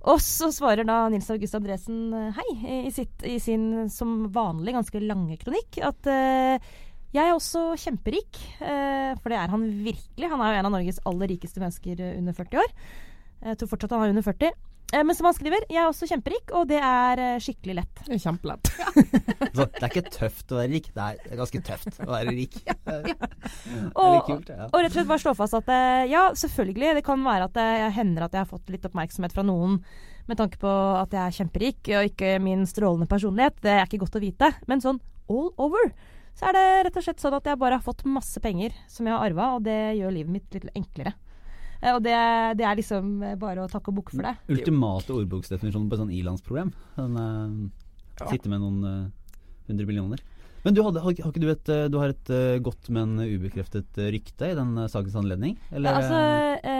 [0.07, 4.77] Og så svarer da Nils August Andresen eh, hei i, sitt, i sin som vanlig
[4.77, 6.69] ganske lange kronikk at uh,
[7.15, 10.27] jeg er også kjemperik, Uh, for det er han virkelig.
[10.31, 12.71] Han er jo en av Norges aller rikeste mennesker under 40 år.
[13.45, 14.49] Jeg tror fortsatt han er under 40.
[14.93, 18.01] Eh, men som han skriver, jeg er også kjemperik, og det er eh, skikkelig lett.
[18.05, 18.69] Det er kjempelett.
[19.57, 22.59] Så det er ikke tøft å være rik, det er ganske tøft å være rik.
[22.67, 23.15] Ja, ja.
[23.99, 24.67] Og, kult, ja.
[24.69, 27.55] og rett og slett bare slå fast at eh, ja, selvfølgelig, det kan være at
[27.57, 29.81] det hender at jeg har fått litt oppmerksomhet fra noen
[30.27, 33.59] med tanke på at jeg er kjemperik og ikke min strålende personlighet.
[33.63, 34.51] Det er ikke godt å vite.
[34.71, 35.91] Men sånn all over
[36.37, 39.07] så er det rett og slett sånn at jeg bare har fått masse penger som
[39.07, 41.15] jeg har arva, og det gjør livet mitt litt enklere.
[41.81, 42.15] Eh, Og det,
[42.57, 44.35] det er liksom eh, bare å takke og bukke for det.
[44.57, 46.73] Ultimate ordboksdefinisjon på et sånn ilandsproblem.
[46.97, 49.11] Sånn, eh, Sitte med noen hundre
[49.67, 50.21] hundre millioner.
[50.65, 52.29] Men du, hadde, har, ikke- har du et, du har et
[52.65, 55.53] godt, men ubekreftet rykte i den sakens anledning?
[55.71, 56.76] Eller, Ja, altså,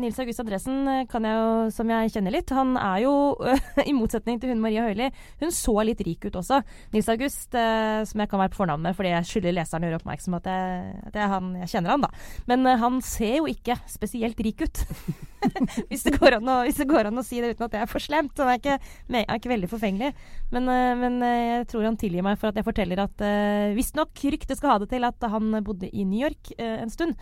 [0.00, 3.14] Nils August Andresen eh, jeg som jeg kjenner litt, han er jo,
[3.90, 5.10] i motsetning til hun Maria Høili,
[5.42, 6.62] hun så litt rik ut også.
[6.94, 9.90] Nils August, eh, som jeg kan være på fornavn med fordi jeg skylder leseren å
[9.90, 12.12] gjøre oppmerksom på at, jeg, at han, jeg kjenner han, da.
[12.50, 14.84] Men eh, han ser jo ikke spesielt rik ut.
[15.90, 17.82] hvis, det går an å, hvis det går an å si det uten at det
[17.82, 18.36] er for slemt.
[18.40, 18.76] Han er ikke,
[19.10, 20.10] jeg er ikke veldig forfengelig.
[20.52, 23.72] Men, eh, men eh, jeg tror han tilgir meg for at jeg forteller at uh,
[23.76, 27.16] visstnok ryktet skal ha det til at han bodde i New York en stund.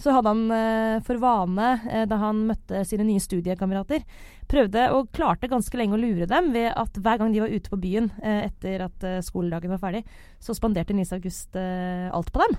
[0.00, 1.68] Så hadde han for vane,
[2.10, 4.02] da han møtte sine nye studiekamerater,
[4.50, 7.70] prøvde og klarte ganske lenge å lure dem ved at hver gang de var ute
[7.70, 10.02] på byen etter at skoledagen var ferdig,
[10.42, 12.58] så spanderte Nils August alt på dem.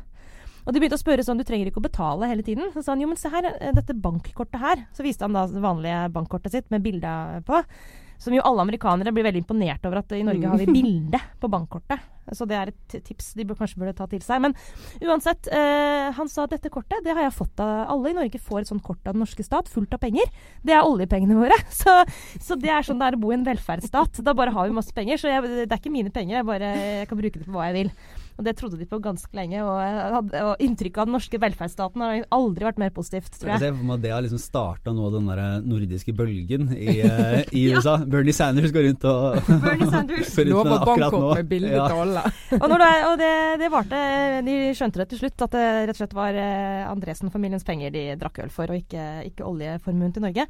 [0.65, 2.71] Og de begynte å spørre sånn, du trenger ikke å betale hele tiden.
[2.73, 4.88] Så sa han jo, men se her, eh, dette bankkortet her.
[4.97, 7.12] Så viste han da det vanlige bankkortet sitt med bilde
[7.45, 7.62] på.
[8.17, 11.51] Som jo alle amerikanere blir veldig imponert over at i Norge har vi bilde på
[11.51, 12.12] bankkortet.
[12.34, 14.41] Så det er et tips de kanskje burde ta til seg.
[14.41, 14.56] Men
[15.06, 18.41] uansett, eh, han sa at dette kortet det har jeg fått av Alle i Norge
[18.41, 20.25] får et sånt kort av den norske stat, fullt av penger.
[20.65, 21.60] Det er oljepengene våre.
[21.75, 21.91] Så,
[22.41, 24.23] så det er sånn det er å bo i en velferdsstat.
[24.25, 25.21] Da bare har vi masse penger.
[25.21, 27.67] Så jeg, det er ikke mine penger, jeg bare jeg kan bruke det på hva
[27.69, 27.91] jeg vil.
[28.36, 29.62] Og det trodde de på ganske lenge.
[29.63, 33.63] Og, og inntrykket av den norske velferdsstaten har aldri vært mer positivt, tror Jeg jeg.
[33.69, 37.43] ser for meg at det har liksom starta nå den der nordiske bølgen i, eh,
[37.56, 37.95] i USA.
[38.04, 40.34] Bernie Sanders går rundt og Bernie Sanders.
[40.45, 41.21] Lover nå.
[41.39, 41.88] med bilde Ja.
[41.89, 42.26] til alle.
[42.62, 43.98] Og, når det, og det, det varte
[44.45, 48.04] De skjønte det til slutt, at det rett og slett var eh, Andresen-familiens penger de
[48.19, 50.45] drakk øl for, og ikke, ikke oljeformuen til Norge.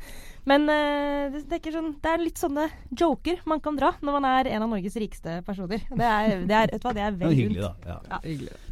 [0.50, 2.68] Men eh, det, det, er ikke sånn, det er litt sånne
[3.00, 5.86] joker man kan dra når man er en av Norges rikeste personer.
[5.90, 7.72] Det er, det er, vet du hva, det er Det er hyggelig, da.
[7.86, 8.00] Ja.
[8.10, 8.20] ja.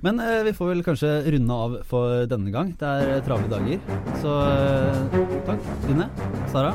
[0.02, 2.74] Men eh, vi får vel kanskje runde av for denne gang.
[2.80, 3.78] Det er eh, travle dager.
[4.24, 6.10] Så eh, takk, Line.
[6.54, 6.74] Sara.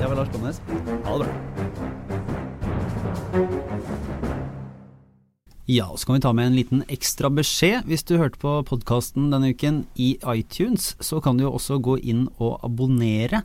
[0.00, 0.62] Jeg var Lars Bonnes.
[1.06, 1.34] Ha det bra.
[5.70, 7.84] Ja, og så kan vi ta med en liten ekstra beskjed.
[7.86, 11.94] Hvis du hørte på podkasten denne uken i iTunes, så kan du jo også gå
[12.02, 13.44] inn og abonnere.